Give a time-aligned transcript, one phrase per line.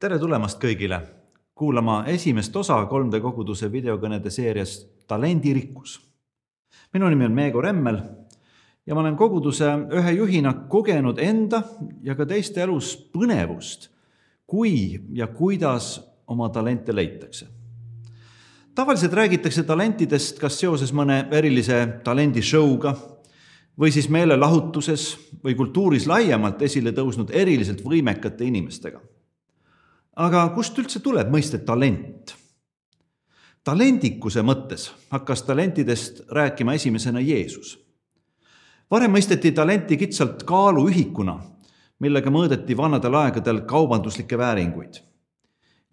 [0.00, 0.96] tere tulemast kõigile
[1.60, 6.00] kuulama esimest osa 3D koguduse videokõnede seeriast Talendirikkus.
[6.94, 7.98] minu nimi on Meego Remmel
[8.86, 9.68] ja ma olen koguduse
[9.98, 11.62] ühe juhina kogenud enda
[12.02, 13.90] ja ka teiste elus põnevust,
[14.46, 17.46] kui ja kuidas oma talente leitakse.
[18.74, 22.96] tavaliselt räägitakse talentidest kas seoses mõne erilise talendishow'ga
[23.78, 29.00] või siis meelelahutuses või kultuuris laiemalt esile tõusnud eriliselt võimekate inimestega
[30.20, 32.36] aga kust üldse tuleb mõiste talent?
[33.64, 37.78] talendikuse mõttes hakkas talentidest rääkima esimesena Jeesus.
[38.90, 41.38] varem mõisteti talenti kitsalt kaaluühikuna,
[42.00, 45.00] millega mõõdeti vanadel aegadel kaubanduslikke vääringuid.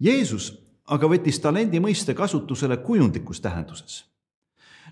[0.00, 0.50] Jeesus
[0.86, 4.04] aga võttis talendi mõiste kasutusele kujundlikus tähenduses.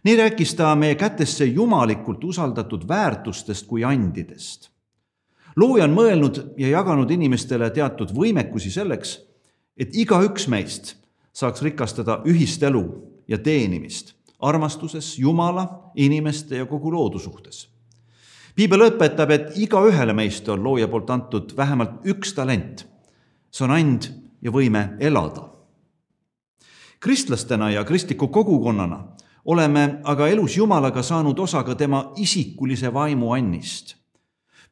[0.04, 4.70] nii rääkis ta meie kätesse jumalikult usaldatud väärtustest kui andidest
[5.56, 9.18] looja on mõelnud ja jaganud inimestele teatud võimekusi selleks,
[9.76, 10.96] et igaüks meist
[11.36, 12.84] saaks rikastada ühist elu
[13.28, 17.68] ja teenimist armastuses Jumala, inimeste ja kogu loodu suhtes.
[18.54, 22.86] piibel õpetab, et igaühele meist on looja poolt antud vähemalt üks talent.
[23.50, 25.48] see on and ja võime elada.
[27.00, 29.04] kristlastena ja kristliku kogukonnana
[29.44, 33.96] oleme aga elus Jumalaga saanud osa ka tema isikulise vaimu annist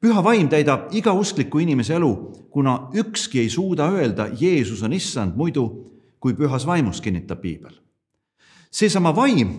[0.01, 2.13] püha vaim täidab iga uskliku inimese elu,
[2.51, 5.67] kuna ükski ei suuda öelda, Jeesus on issand muidu,
[6.21, 7.73] kui pühas vaimus, kinnitab piibel.
[8.71, 9.53] seesama vaim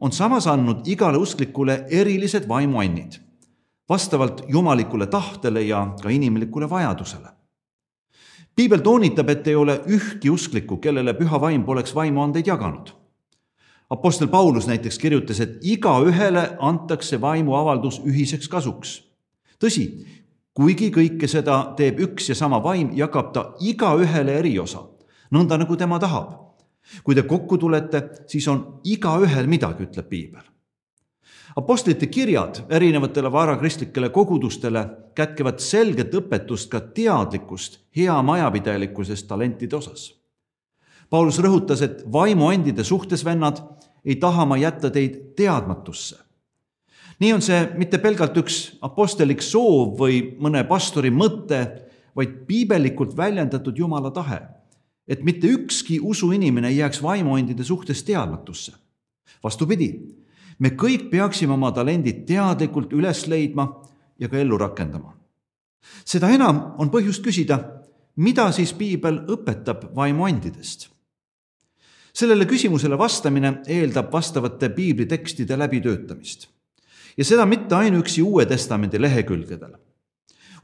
[0.00, 3.12] on samas andnud igale usklikule erilised vaimuannid,
[3.88, 7.28] vastavalt jumalikule tahtele ja ka inimlikule vajadusele.
[8.56, 13.02] piibel toonitab, et ei ole ühtki usklikku, kellele püha vaim poleks vaimuandeid jaganud
[13.92, 19.11] Apostel Paulus näiteks kirjutas, et igaühele antakse vaimuavaldus ühiseks kasuks
[19.62, 19.86] tõsi,
[20.54, 24.84] kuigi kõike seda teeb üks ja sama vaim, jagab ta igaühele eriosa,
[25.32, 26.38] nõnda nagu tema tahab.
[27.04, 30.42] kui te kokku tulete, siis on igaühel midagi, ütleb piibel.
[31.56, 34.82] Apostlite kirjad erinevatele varakristlikele kogudustele
[35.14, 40.08] kätkevad selget õpetust ka teadlikust hea majapidajalikkusest talentide osas.
[41.10, 43.62] Paulus rõhutas, et vaimuandide suhtes, vennad,
[44.04, 46.18] ei taha ma jätta teid teadmatusse
[47.22, 51.60] nii on see mitte pelgalt üks apostellik soov või mõne pastori mõte,
[52.16, 54.40] vaid piibelikult väljendatud Jumala tahe,
[55.06, 58.72] et mitte ükski usuinimene ei jääks vaimuandide suhtes teadmatusse.
[59.42, 59.88] vastupidi,
[60.58, 63.82] me kõik peaksime oma talendid teadlikult üles leidma
[64.18, 65.14] ja ka ellu rakendama.
[66.04, 67.58] seda enam on põhjust küsida,
[68.16, 70.88] mida siis piibel õpetab vaimuandidest
[72.12, 76.48] sellele küsimusele vastamine eeldab vastavate piiblitekstide läbitöötamist
[77.16, 79.72] ja seda mitte ainuüksi Uue Testamendi lehekülgedel.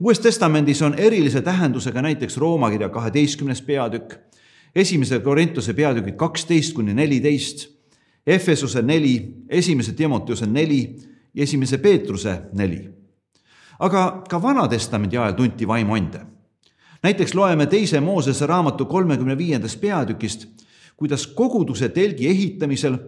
[0.00, 4.14] uues Testamendis on erilise tähendusega näiteks Rooma kirja kaheteistkümnes peatükk,
[4.74, 7.68] esimese Korintuse peatükid kaksteist kuni neliteist,
[8.26, 10.96] Efesuse neli, esimese Timoteuse neli
[11.34, 12.90] ja esimese Peetruse neli.
[13.78, 16.20] aga ka Vana-testamendi ajal tunti vaimuande.
[17.02, 20.46] näiteks loeme teise Moosese raamatu kolmekümne viiendast peatükist,
[20.96, 22.98] kuidas koguduse telgi ehitamisel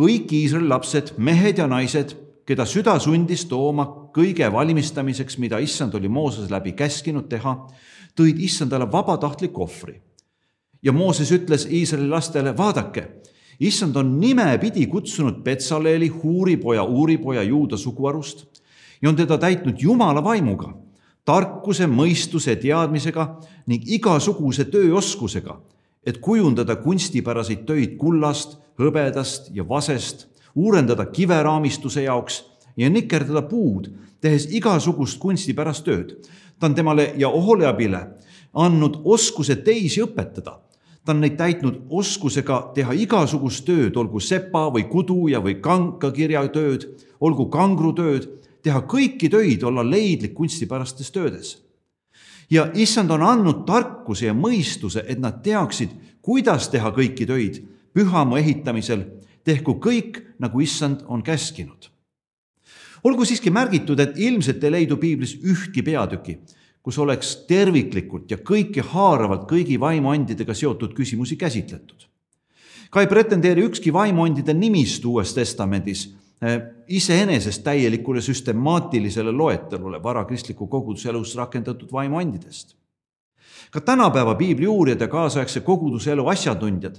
[0.00, 2.16] kõik Iisraeli lapsed, mehed ja naised
[2.50, 7.52] keda süda sundis tooma kõige valmistamiseks, mida issand oli Mooses läbi käskinud teha,
[8.18, 10.00] tõid issandale vabatahtliku ohvri.
[10.82, 13.04] ja Mooses ütles Iisraeli lastele, vaadake,
[13.60, 18.46] issand on nimepidi kutsunud Petsaleeli, Huuripoja, Uuripoja juuda suguharust
[19.02, 20.72] ja on teda täitnud Jumala vaimuga,
[21.24, 23.28] tarkuse, mõistuse, teadmisega
[23.66, 25.60] ning igasuguse tööoskusega,
[26.02, 32.44] et kujundada kunstipäraseid töid kullast, hõbedast ja vasest uurendada kiveraamistuse jaoks
[32.76, 33.90] ja nikerdada puud,
[34.20, 36.16] tehes igasugust kunstipärast tööd.
[36.58, 38.06] ta on temale ja Oholiabile
[38.54, 40.58] andnud oskuse teisi õpetada.
[41.04, 46.86] ta on neid täitnud oskusega teha igasugust tööd, olgu sepa või kuduja või kankakirjatööd,
[47.20, 48.28] olgu kangrutööd,
[48.62, 51.58] teha kõiki töid, olla leidlik kunstipärastes töödes.
[52.50, 55.90] ja issand on andnud tarkuse ja mõistuse, et nad teaksid,
[56.22, 57.62] kuidas teha kõiki töid
[57.94, 59.04] pühamu ehitamisel
[59.44, 61.90] tehku kõik, nagu issand on käskinud.
[63.04, 66.36] olgu siiski märgitud, et ilmselt ei leidu piiblis ühtki peatüki,
[66.82, 72.08] kus oleks terviklikult ja kõikehaaravalt kõigi vaimuandidega seotud küsimusi käsitletud.
[72.90, 81.08] ka ei pretendeeri ükski vaimuandide nimistu Uues Testamendis eh, iseenesest täielikule süstemaatilisele loetelule varakristliku koguduse
[81.08, 82.76] elus rakendatud vaimuandidest.
[83.70, 86.96] ka tänapäeva piibli uurijad ja kaasaegse koguduse elu asjatundjad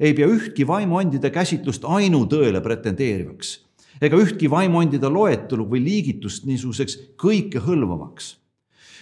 [0.00, 3.54] ei pea ühtki vaimuandide käsitlust ainutõele pretendeerivaks
[4.00, 8.34] ega ühtki vaimuandide loetelu või liigitust niisuguseks kõikehõlmavaks.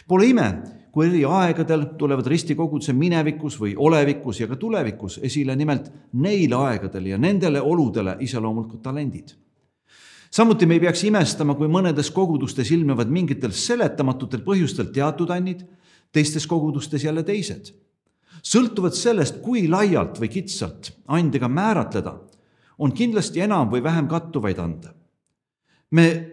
[0.06, 0.48] Pole ime,
[0.94, 7.14] kui eri aegadel tulevad ristikoguduse minevikus või olevikus ja ka tulevikus esile nimelt neile aegadele
[7.14, 9.34] ja nendele oludele iseloomulikud talendid.
[10.30, 15.64] samuti me ei peaks imestama, kui mõnedes kogudustes ilmnevad mingitel seletamatutel põhjustel teatud annid,
[16.12, 17.74] teistes kogudustes jälle teised.
[18.44, 22.14] Sõltuvalt sellest, kui laialt või kitsalt andega määratleda,
[22.78, 24.88] on kindlasti enam või vähem kattuvaid ande.
[25.90, 26.30] me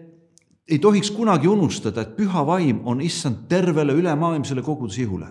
[0.68, 5.26] ei tohiks kunagi unustada, et püha vaim on issand tervele ülemaailmsele koguduse ihule.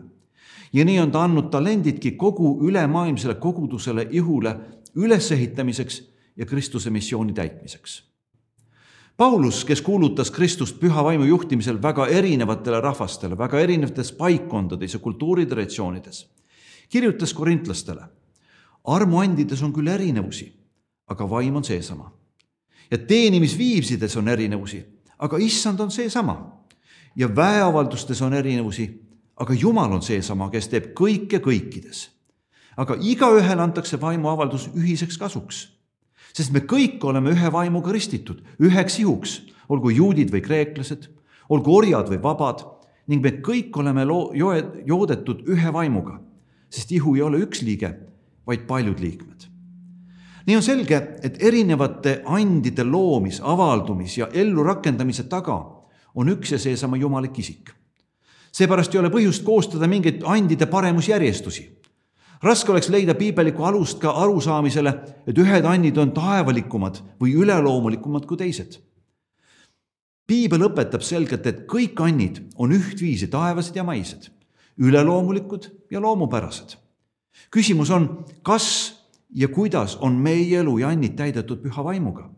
[0.74, 4.60] ja nii on ta andnud talendidki kogu ülemaailmsele kogudusele ihule
[4.96, 6.04] ülesehitamiseks
[6.38, 8.04] ja Kristuse missiooni täitmiseks.
[9.18, 16.28] Paulus, kes kuulutas Kristust püha vaimu juhtimisel väga erinevatele rahvastele, väga erinevates paikkondades ja kultuuritraditsioonides,
[16.92, 18.04] kirjutas korintlastele.
[18.84, 20.52] armuandides on küll erinevusi,
[21.08, 22.12] aga vaim on seesama.
[22.92, 24.86] ja teenimisviisides on erinevusi
[25.22, 26.58] aga issand on seesama.
[27.16, 29.02] ja väeavaldustes on erinevusi,
[29.36, 32.10] aga Jumal on seesama, kes teeb kõike kõikides.
[32.78, 35.70] aga igaühele antakse vaimuavaldus ühiseks kasuks.
[36.34, 41.10] sest me kõik oleme ühe vaimuga ristitud, üheks ihuks, olgu juudid või kreeklased,
[41.50, 42.66] olgu orjad või vabad
[43.08, 44.32] ning me kõik oleme loo-,
[44.86, 46.22] joodetud ühe vaimuga,
[46.72, 47.94] sest ihu ei ole üks liige,
[48.48, 49.52] vaid paljud liikmed
[50.48, 55.58] nii on selge, et erinevate andide loomis, avaldumis ja ellurakendamise taga
[56.16, 57.72] on üks ja seesama jumalik isik.
[58.52, 61.70] seepärast ei ole põhjust koostada mingeid andide paremusjärjestusi.
[62.44, 64.94] raske oleks leida piibelikku alust ka arusaamisele,
[65.28, 68.80] et ühed annid on taevalikumad või üleloomulikumad kui teised.
[70.28, 74.32] piibel õpetab selgelt, et kõik annid on ühtviisi taevased ja maised,
[74.78, 76.78] üleloomulikud ja loomupärased.
[77.52, 78.98] küsimus on, kas
[79.36, 82.30] ja kuidas on meie elu ja annid täidetud püha vaimuga.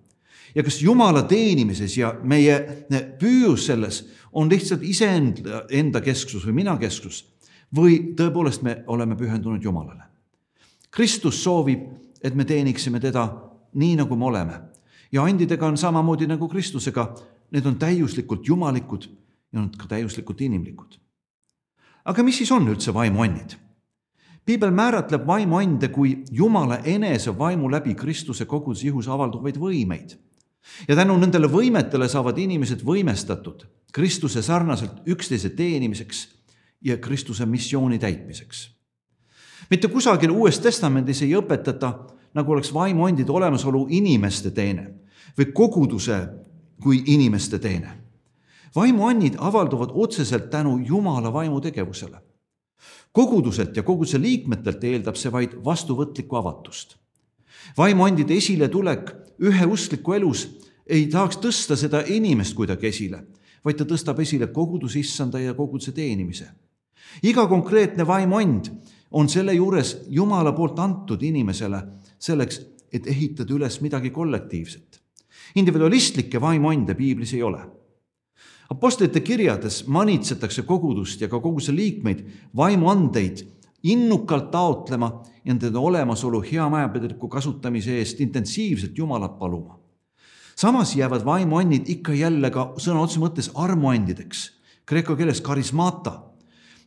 [0.56, 2.86] ja kas Jumala teenimises ja meie
[3.20, 7.26] püüus selles on lihtsalt iseenda, enda kesksus või mina kesksus
[7.76, 10.04] või tõepoolest me oleme pühendunud Jumalale.
[10.92, 11.80] Kristus soovib,
[12.24, 13.28] et me teeniksime teda
[13.74, 14.60] nii, nagu me oleme
[15.14, 17.08] ja andidega on samamoodi nagu Kristusega,
[17.54, 19.06] need on täiuslikult jumalikud
[19.54, 20.98] ja nad ka täiuslikult inimlikud.
[22.06, 23.58] Aga mis siis on üldse vaimuannid?
[24.46, 30.18] piibel määratleb vaimuande kui Jumala enese vaimu läbi Kristuse koguduse ihus avalduvaid võimeid.
[30.88, 36.28] ja tänu nendele võimetele saavad inimesed võimestatud Kristuse sarnaselt üksteise teenimiseks
[36.82, 38.70] ja Kristuse missiooni täitmiseks.
[39.70, 41.94] mitte kusagil Uues Testamendis ei õpetata,
[42.34, 44.90] nagu oleks vaimuandide olemasolu inimeste teene
[45.38, 46.28] või koguduse
[46.82, 48.03] kui inimeste teene.
[48.76, 52.22] Vaimuannid avalduvad otseselt tänu Jumala vaimu tegevusele
[53.14, 56.98] koguduselt ja koguduse liikmetelt eeldab see vaid vastuvõtlikku avatust.
[57.78, 60.48] vaimuandide esiletulek üheuskliku elus
[60.88, 63.24] ei tahaks tõsta seda inimest kuidagi esile,
[63.66, 66.50] vaid ta tõstab esile koguduse issanda ja koguduse teenimise.
[67.24, 68.72] iga konkreetne vaimuand
[69.12, 71.84] on selle juures Jumala poolt antud inimesele
[72.20, 72.62] selleks,
[72.92, 75.02] et ehitada üles midagi kollektiivset.
[75.56, 77.62] individualistlikke vaimuande piiblis ei ole
[78.70, 82.24] Apostlite kirjades manitsetakse kogudust ja ka koguduse liikmeid
[82.56, 83.44] vaimuandeid
[83.84, 85.12] innukalt taotlema
[85.44, 89.80] ja nende olemasolu hea majapideliku kasutamise eest intensiivselt Jumalat paluma.
[90.56, 94.52] samas jäävad vaimuannid ikka jälle ka sõna otseses mõttes armuandideks,
[94.86, 96.22] kreeka keeles karismata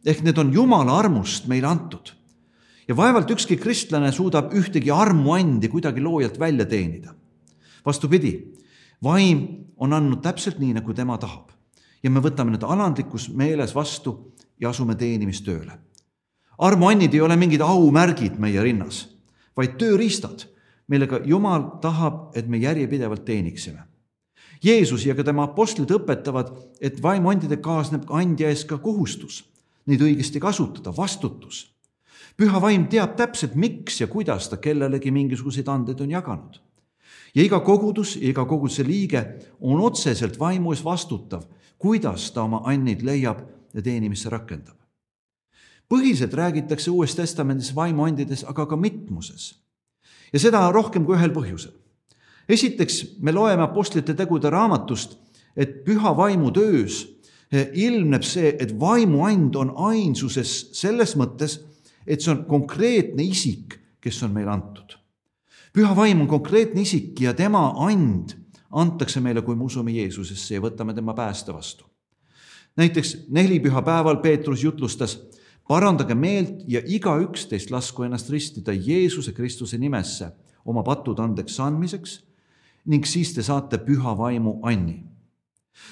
[0.06, 2.12] ehk need on Jumala armust meile antud.
[2.88, 7.14] ja vaevalt ükski kristlane suudab ühtegi armuandi kuidagi loojalt välja teenida.
[7.86, 8.54] vastupidi,
[9.02, 11.55] vaim on andnud täpselt nii, nagu tema tahab
[12.02, 14.16] ja me võtame need alandlikus meeles vastu
[14.60, 15.78] ja asume teenimistööle.
[16.58, 19.08] armuannid ei ole mingid aumärgid meie rinnas,
[19.56, 20.46] vaid tööriistad,
[20.88, 23.82] millega Jumal tahab, et me järjepidevalt teeniksime.
[24.62, 29.44] Jeesus ja ka tema apostlid õpetavad, et vaimuandidega kaasneb andja ees ka kohustus
[29.86, 31.72] neid õigesti kasutada, vastutus.
[32.36, 36.60] püha vaim teab täpselt, miks ja kuidas ta kellelegi mingisuguseid andeid on jaganud.
[37.36, 39.22] Ja iga kogudus ja iga koguduse liige
[39.60, 41.44] on otseselt vaimu ees vastutav
[41.78, 43.42] kuidas ta oma annid leiab
[43.74, 44.76] ja teenimisse rakendab.
[45.88, 49.54] põhiliselt räägitakse Uues Testamendis vaimuandides, aga ka mitmuses.
[50.32, 51.72] ja seda rohkem kui ühel põhjusel.
[52.48, 55.18] esiteks, me loeme Apostlite tegude raamatust,
[55.56, 57.06] et püha vaimu töös
[57.72, 61.60] ilmneb see, et vaimuand on ainsuses selles mõttes,
[62.06, 64.98] et see on konkreetne isik, kes on meile antud.
[65.76, 68.32] Püha vaim on konkreetne isik ja tema and
[68.70, 71.84] antakse meile, kui me usume Jeesusesse ja võtame tema pääste vastu.
[72.76, 75.18] näiteks nelipühapäeval Peetrus jutlustas,
[75.68, 80.30] parandage meelt ja igaüks teist lasku ennast ristida Jeesuse Kristuse nimesse
[80.64, 82.20] oma patud andeks andmiseks
[82.86, 85.04] ning siis te saate püha vaimu anni.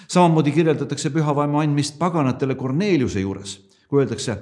[0.08, 4.38] samamoodi kirjeldatakse püha vaimu andmist paganatele Korneliuse juures, kui öeldakse,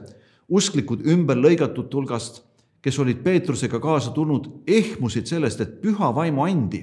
[0.49, 2.43] usklikud ümber lõigatud hulgast,
[2.83, 6.83] kes olid Peetrusega kaasa tulnud, ehmusid sellest, et püha vaimu andi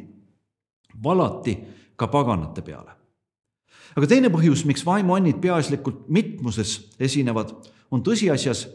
[1.04, 1.58] valati
[1.96, 2.96] ka paganate peale.
[3.96, 7.52] aga teine põhjus, miks vaimuannid peaasjalikult mitmuses esinevad,
[7.92, 8.68] on tõsiasjas,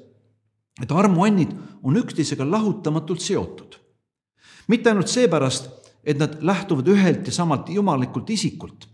[0.83, 3.78] et armuannid on üksteisega lahutamatult seotud.
[4.69, 5.71] mitte ainult seepärast,
[6.04, 8.88] et nad lähtuvad ühelt ja samalt jumalikult isikult,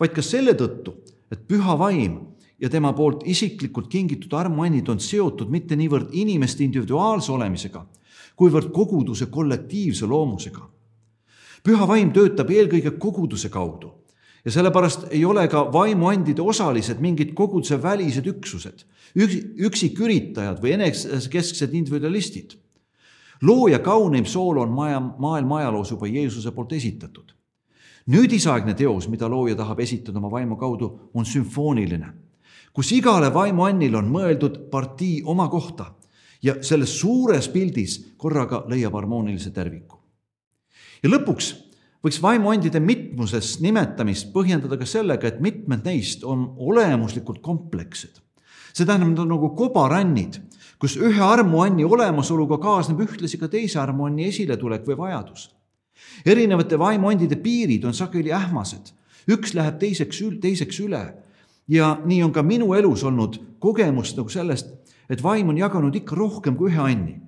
[0.00, 0.94] vaid ka selle tõttu,
[1.30, 2.18] et püha vaim
[2.60, 7.86] ja tema poolt isiklikult kingitud armuannid on seotud mitte niivõrd inimeste individuaalse olemisega,
[8.36, 10.68] kuivõrd koguduse kollektiivse loomusega.
[11.62, 13.92] püha vaim töötab eelkõige koguduse kaudu
[14.44, 18.84] ja sellepärast ei ole ka vaimuandide osalised mingid koguduse välised üksused,
[19.66, 22.56] üksiküritajad või enesekesksed individualistid.
[23.42, 27.32] looja kauneim sool on maja, maailma ajaloos juba Jeesuse poolt esitatud.
[28.06, 32.12] nüüdisaegne teos, mida looja tahab esitada oma vaimu kaudu, on sümfooniline,
[32.72, 35.90] kus igale vaimuannil on mõeldud partii oma kohta
[36.42, 39.98] ja selles suures pildis korraga leiab harmoonilise terviku.
[41.02, 41.54] ja lõpuks
[42.04, 48.20] võiks vaimuandide mitmuses nimetamist põhjendada ka sellega, et mitmed neist on olemuslikult komplekssed.
[48.72, 50.38] see tähendab, nad on nagu kobarannid,
[50.78, 55.50] kus ühe armuanni olemasoluga kaasneb ühtlasi ka teise armuanni esiletulek või vajadus.
[56.24, 58.94] erinevate vaimuandide piirid on sageli ähmased,
[59.28, 61.02] üks läheb teiseks, teiseks üle
[61.70, 64.72] ja nii on ka minu elus olnud kogemus nagu sellest,
[65.10, 67.20] et vaim on jaganud ikka rohkem kui ühe anni.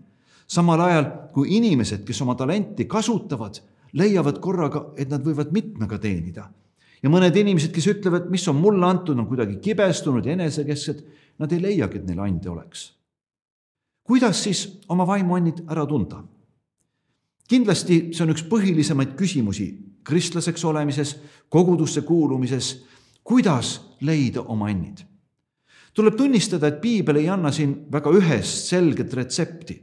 [0.46, 3.60] samal ajal kui inimesed, kes oma talenti kasutavad
[3.92, 6.50] leiavad korraga, et nad võivad mitmega teenida.
[7.02, 11.04] ja mõned inimesed, kes ütlevad, mis on mulle antud, on kuidagi kibestunud ja enesekesksed,
[11.38, 12.92] nad ei leiagi, et neil ande oleks.
[14.04, 16.24] kuidas siis oma vaimuannid ära tunda?
[17.48, 21.16] kindlasti see on üks põhilisemaid küsimusi kristlaseks olemises,
[21.48, 22.84] kogudusse kuulumises,
[23.24, 25.04] kuidas leida oma annid.
[25.94, 29.82] tuleb tunnistada, et piibel ei anna siin väga ühest selget retsepti.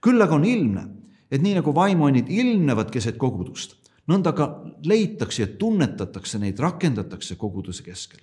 [0.00, 0.84] küll aga on ilmne,
[1.30, 3.74] et nii nagu vaimuannid ilmnevad keset kogudust,
[4.08, 4.46] nõnda ka
[4.84, 8.20] leitakse ja tunnetatakse neid, rakendatakse koguduse keskel.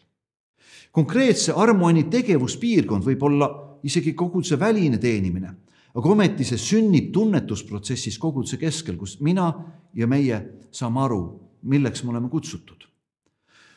[0.92, 3.52] konkreetse armuanni tegevuspiirkond võib olla
[3.84, 5.54] isegi koguduse väline teenimine,
[5.96, 9.54] aga ometi see sünnib tunnetusprotsessis koguduse keskel, kus mina
[9.94, 11.22] ja meie saame aru,
[11.64, 12.95] milleks me oleme kutsutud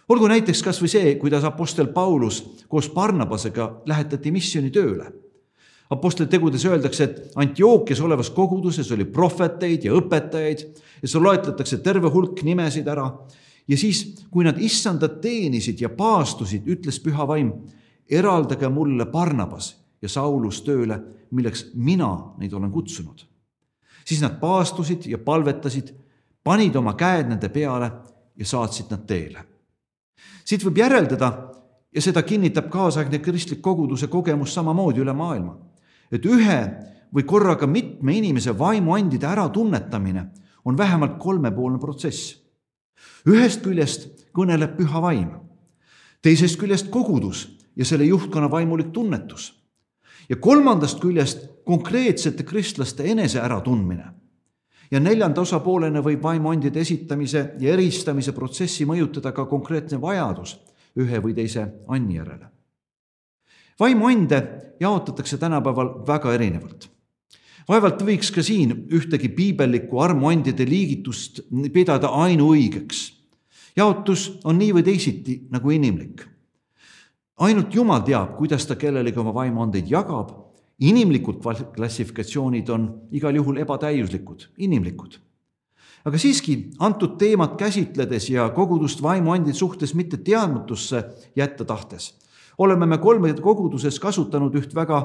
[0.09, 5.13] olgu näiteks kas või see, kuidas Apostel Paulus koos Barnabasega lähetati missioonitööle
[5.91, 10.65] Apostlite tegudes öeldakse, et Antiookias olevas koguduses oli prohveteid ja õpetajaid
[11.03, 13.09] ja seal loetletakse terve hulk nimesid ära.
[13.69, 17.53] ja siis, kui nad issandat teenisid ja paastusid, ütles püha vaim,
[18.11, 21.01] eraldage mulle Barnabas ja Saulus tööle,
[21.31, 23.25] milleks mina neid olen kutsunud.
[24.05, 25.95] siis nad paastusid ja palvetasid,
[26.45, 27.91] panid oma käed nende peale
[28.37, 29.45] ja saatsid nad teele.
[30.45, 31.33] Siit võib järeldada
[31.95, 35.57] ja seda kinnitab kaasaegne kristlik koguduse kogemus samamoodi üle maailma
[36.13, 36.59] et ühe
[37.15, 40.27] või korraga mitme inimese vaimuandide äratunnetamine
[40.65, 42.37] on vähemalt kolmepoolne protsess.
[43.27, 45.31] ühest küljest kõneleb püha vaim,
[46.23, 47.47] teisest küljest kogudus
[47.77, 49.55] ja selle juhtkonna vaimulik tunnetus
[50.29, 54.13] ja kolmandast küljest konkreetsete kristlaste enese äratundmine.
[54.91, 60.59] Ja neljanda osapoolena võib vaimuandide esitamise ja eristamise protsessi mõjutada ka konkreetne vajadus
[60.99, 62.59] ühe või teise anni järele
[63.81, 66.91] vaimuande jaotatakse tänapäeval väga erinevalt.
[67.69, 71.41] vaevalt võiks ka siin ühtegi piibellikku armuandide liigitust
[71.73, 73.13] pidada ainuõigeks.
[73.77, 76.27] jaotus on nii või teisiti nagu inimlik.
[77.37, 80.48] ainult Jumal teab, kuidas ta kellelegi oma vaimuandeid jagab.
[80.81, 81.41] Inimlikud
[81.75, 85.19] klassifikatsioonid on igal juhul ebatäiuslikud, inimlikud
[86.07, 91.03] aga siiski antud teemat käsitledes ja kogudust vaimuandide suhtes mitte teadmatusse
[91.37, 92.15] jätta tahtes
[92.59, 95.01] oleme me kolme koguduses kasutanud üht väga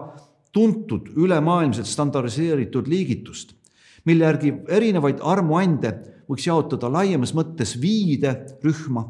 [0.53, 3.53] tuntud ülemaailmselt standardiseeritud liigitust,
[4.05, 5.93] mille järgi erinevaid armuande
[6.29, 9.07] võiks jaotada laiemas mõttes viide rühma,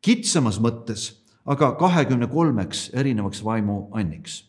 [0.00, 1.08] kitsamas mõttes
[1.46, 4.42] aga kahekümne kolmeks erinevaks vaimuanniks.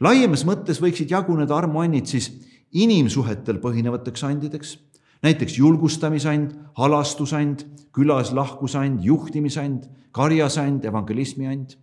[0.00, 2.30] Laiemas mõttes võiksid jaguneda armuannid siis
[2.72, 4.76] inimsuhetel põhinevateks andideks,
[5.22, 11.76] näiteks julgustamisand, halastusand, külas lahkusand, juhtimisand, karjasand, evangelismi and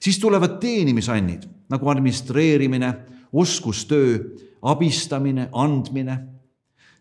[0.00, 2.94] siis tulevad teenimisannid nagu administreerimine,
[3.32, 4.18] oskustöö,
[4.62, 6.18] abistamine, andmine.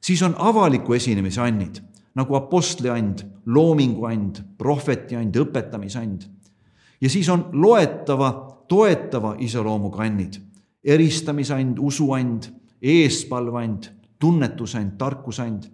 [0.01, 1.81] siis on avaliku esinemise annid
[2.15, 6.21] nagu apostliand, loominguand, prohvetiand, õpetamisand.
[7.01, 10.39] ja siis on loetava, toetava iseloomuga annid,
[10.83, 12.49] eristamisand, usuand,
[12.81, 15.69] eespalvand, tunnetusand, tarkusand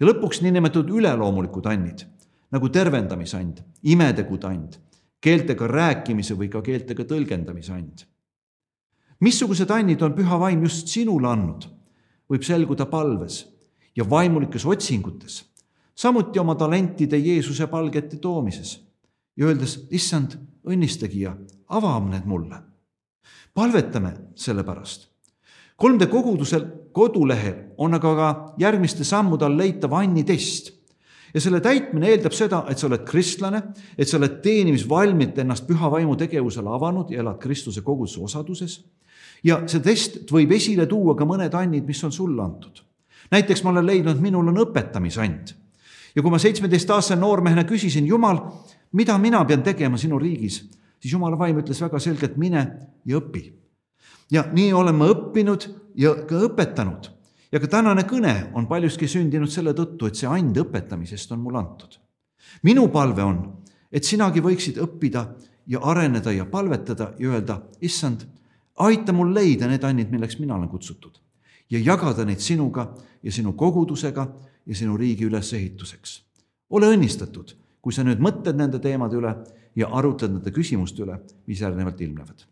[0.00, 2.04] ja lõpuks niinimetatud üleloomulikud annid
[2.54, 4.76] nagu tervendamisand, imetegude and
[5.24, 8.04] keeltega rääkimise või ka keeltega tõlgendamise and.
[9.20, 11.64] missugused annid on püha vaim just sinule andnud,
[12.28, 13.44] võib selguda palves
[13.96, 15.44] ja vaimulikes otsingutes,
[15.94, 18.76] samuti oma talentide Jeesuse palgete toomises
[19.36, 21.34] ja öeldes, issand, õnnistage ja
[21.68, 22.62] ava need mulle.
[23.54, 25.08] palvetame selle pärast.
[25.82, 30.72] 3D kogudusel kodulehel on aga ka järgmiste sammude all leitav Anni test
[31.34, 33.60] ja selle täitmine eeldab seda, et sa oled kristlane,
[33.98, 38.84] et sa oled teenimisvalmilt ennast püha vaimu tegevusele avanud ja elad Kristuse koguduse osaduses.
[39.44, 42.82] ja see test võib esile tuua ka mõned annid, mis on sulle antud.
[43.30, 45.54] näiteks ma olen leidnud, minul on õpetamisand.
[46.14, 48.38] ja kui ma seitsmeteistaastase noormehena küsisin, Jumal,
[48.94, 50.62] mida mina pean tegema sinu riigis,
[51.02, 52.64] siis Jumala vaim ütles väga selgelt, mine
[53.04, 53.44] ja õpi.
[54.30, 57.10] ja nii olen ma õppinud ja ka õpetanud.
[57.52, 61.58] ja ka tänane kõne on paljuski sündinud selle tõttu, et see and õpetamisest on mulle
[61.58, 61.98] antud.
[62.62, 63.42] minu palve on,
[63.92, 65.26] et sinagi võiksid õppida
[65.66, 68.26] ja areneda ja palvetada ja öelda, issand,
[68.78, 71.20] aita mul leida need annid, milleks mina olen kutsutud
[71.70, 74.26] ja jagada neid sinuga ja sinu kogudusega
[74.66, 76.22] ja sinu riigi ülesehituseks.
[76.70, 79.34] ole õnnistatud kui sa nüüd mõtled nende teemade üle
[79.76, 82.46] ja arutled nende küsimuste üle, mis järgnevalt ilmnevad